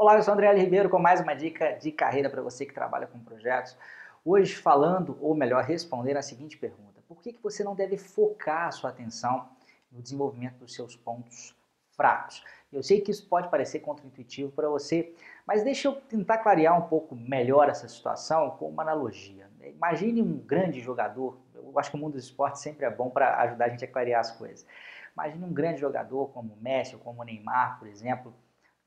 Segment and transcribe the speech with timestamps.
[0.00, 0.54] Olá, eu sou André.
[0.54, 3.76] Ribeiro com mais uma dica de carreira para você que trabalha com projetos.
[4.24, 7.02] Hoje falando, ou melhor, respondendo a seguinte pergunta.
[7.08, 9.48] Por que, que você não deve focar a sua atenção
[9.90, 11.52] no desenvolvimento dos seus pontos
[11.96, 12.44] fracos?
[12.72, 15.12] Eu sei que isso pode parecer contraintuitivo para você,
[15.44, 19.50] mas deixa eu tentar clarear um pouco melhor essa situação com uma analogia.
[19.60, 23.36] Imagine um grande jogador, eu acho que o mundo dos esportes sempre é bom para
[23.40, 24.64] ajudar a gente a clarear as coisas.
[25.12, 28.32] Imagine um grande jogador como o Messi ou como o Neymar, por exemplo,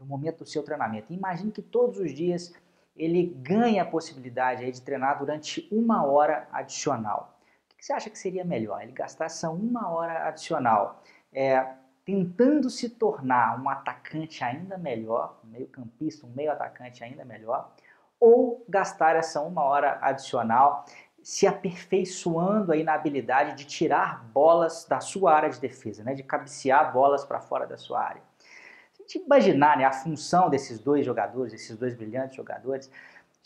[0.00, 1.12] no momento do seu treinamento.
[1.12, 2.52] Imagine que todos os dias
[2.96, 7.38] ele ganha a possibilidade de treinar durante uma hora adicional.
[7.72, 8.82] O que você acha que seria melhor?
[8.82, 15.48] Ele gastar essa uma hora adicional é, tentando se tornar um atacante ainda melhor, um
[15.48, 17.72] meio campista, um meio atacante ainda melhor,
[18.18, 20.84] ou gastar essa uma hora adicional
[21.22, 26.22] se aperfeiçoando aí na habilidade de tirar bolas da sua área de defesa, né, de
[26.22, 28.29] cabecear bolas para fora da sua área
[29.10, 32.90] gente imaginar né, a função desses dois jogadores, esses dois brilhantes jogadores,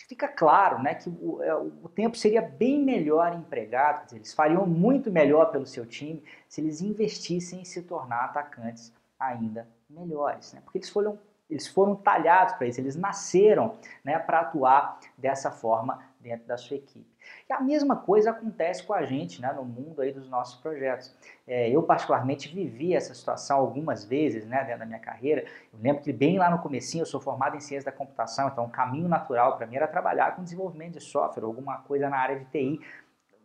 [0.08, 4.66] fica claro né, que o, é, o, tempo seria bem melhor empregado, dizer, eles fariam
[4.66, 10.60] muito melhor pelo seu time se eles investissem em se tornar atacantes ainda melhores, né,
[10.64, 16.02] porque eles foram, eles foram talhados para isso, eles nasceram né, para atuar dessa forma
[16.20, 17.14] dentro da sua equipe.
[17.48, 21.14] E a mesma coisa acontece com a gente né, no mundo aí dos nossos projetos.
[21.46, 25.44] É, eu particularmente vivi essa situação algumas vezes né, dentro da minha carreira.
[25.72, 28.64] Eu lembro que bem lá no comecinho eu sou formado em ciência da computação, então
[28.64, 32.38] o caminho natural para mim era trabalhar com desenvolvimento de software, alguma coisa na área
[32.38, 32.80] de TI,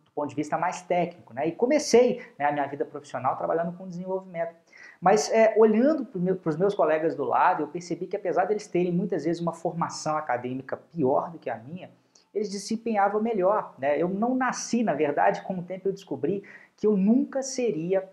[0.05, 1.33] do ponto de vista mais técnico.
[1.33, 1.47] Né?
[1.47, 4.55] E comecei né, a minha vida profissional trabalhando com desenvolvimento.
[4.99, 8.91] Mas é, olhando para os meus colegas do lado, eu percebi que apesar deles terem
[8.91, 11.89] muitas vezes uma formação acadêmica pior do que a minha,
[12.33, 13.73] eles desempenhavam melhor.
[13.77, 14.01] Né?
[14.01, 16.43] Eu não nasci, na verdade, com o tempo eu descobri
[16.75, 18.09] que eu nunca seria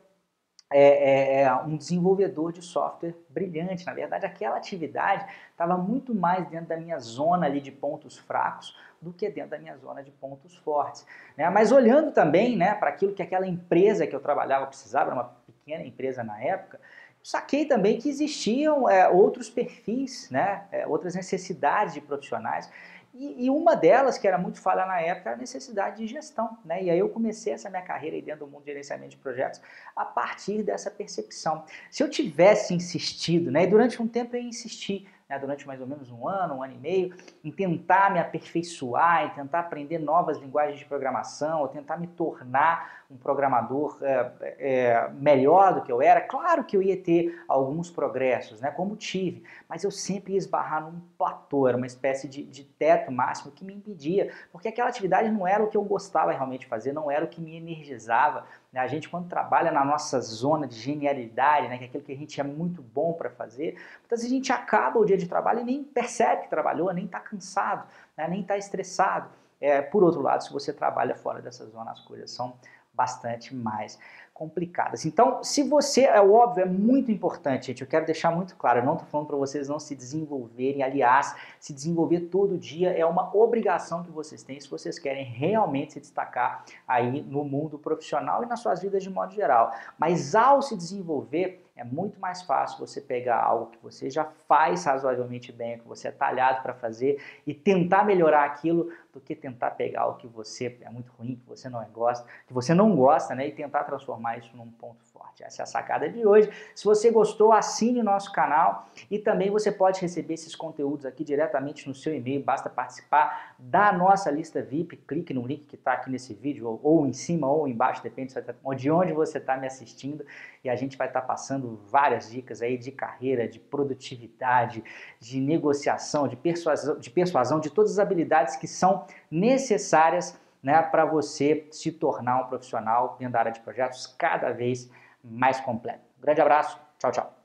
[0.68, 3.86] é, é, é, um desenvolvedor de software brilhante.
[3.86, 8.76] Na verdade, aquela atividade estava muito mais dentro da minha zona ali de pontos fracos
[9.00, 11.06] do que dentro da minha zona de pontos fortes.
[11.36, 11.48] Né?
[11.50, 15.35] Mas olhando também né, para aquilo que aquela empresa que eu trabalhava precisava, era uma
[15.66, 16.80] pequena empresa na época,
[17.20, 22.70] saquei também que existiam é, outros perfis, né, é, outras necessidades de profissionais
[23.18, 26.58] e, e, uma delas, que era muito falha na época, era a necessidade de gestão.
[26.62, 26.84] Né?
[26.84, 29.60] E aí eu comecei essa minha carreira aí dentro do mundo de gerenciamento de projetos
[29.94, 31.64] a partir dessa percepção.
[31.90, 35.86] Se eu tivesse insistido, né, e durante um tempo eu insisti, né, durante mais ou
[35.86, 40.38] menos um ano, um ano e meio, em tentar me aperfeiçoar, em tentar aprender novas
[40.38, 46.02] linguagens de programação, ou tentar me tornar um programador é, é, melhor do que eu
[46.02, 46.20] era.
[46.20, 50.82] Claro que eu ia ter alguns progressos, né, como tive, mas eu sempre ia esbarrar
[50.82, 55.30] num platô, era uma espécie de, de teto máximo que me impedia, porque aquela atividade
[55.30, 58.44] não era o que eu gostava realmente de fazer, não era o que me energizava.
[58.72, 58.80] Né?
[58.80, 62.16] A gente, quando trabalha na nossa zona de genialidade, né, que é aquilo que a
[62.16, 65.60] gente é muito bom para fazer, muitas vezes a gente acaba o dia de trabalho
[65.60, 69.28] e nem percebe que trabalhou, nem está cansado, né, nem está estressado.
[69.60, 72.58] É, por outro lado, se você trabalha fora dessa zona, as coisas são
[72.92, 73.98] bastante mais
[74.36, 75.06] complicadas.
[75.06, 78.84] Então, se você, é óbvio, é muito importante, gente, eu quero deixar muito claro, eu
[78.84, 83.34] não estou falando para vocês não se desenvolverem, aliás, se desenvolver todo dia é uma
[83.34, 88.46] obrigação que vocês têm se vocês querem realmente se destacar aí no mundo profissional e
[88.46, 89.72] nas suas vidas de modo geral.
[89.98, 94.86] Mas ao se desenvolver, é muito mais fácil você pegar algo que você já faz
[94.86, 99.72] razoavelmente bem, que você é talhado para fazer e tentar melhorar aquilo do que tentar
[99.72, 103.34] pegar algo que você é muito ruim, que você não gosta, que você não gosta,
[103.34, 105.44] né, e tentar transformar isso num ponto forte.
[105.44, 106.50] Essa é a sacada de hoje.
[106.74, 111.86] Se você gostou, assine nosso canal e também você pode receber esses conteúdos aqui diretamente
[111.86, 112.42] no seu e-mail.
[112.42, 114.96] Basta participar da nossa lista VIP.
[114.96, 118.34] Clique no link que está aqui nesse vídeo, ou, em cima ou embaixo, depende
[118.76, 120.24] de onde você está me assistindo.
[120.64, 124.82] E a gente vai estar tá passando várias dicas aí de carreira, de produtividade,
[125.20, 131.04] de negociação, de persuasão, de persuasão, de todas as habilidades que são necessárias né, para
[131.04, 134.90] você se tornar um profissional dentro da área de projetos cada vez
[135.22, 136.00] mais completo.
[136.18, 137.35] Um grande abraço, tchau, tchau.